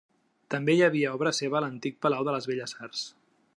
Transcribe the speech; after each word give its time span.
També 0.53 0.75
hi 0.77 0.81
havia 0.85 1.11
obra 1.17 1.35
seva 1.41 1.59
a 1.61 1.63
l'antic 1.65 2.01
Palau 2.07 2.27
de 2.29 2.37
les 2.39 2.51
Belles 2.53 2.77
Arts. 2.89 3.07